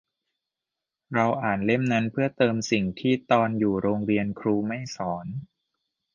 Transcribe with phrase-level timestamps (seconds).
[1.13, 5.25] เราอ่านเล่มนั้นเพื่อเติมสิ่งที่ตอนอยู่โรงเรียนครูไม่สอน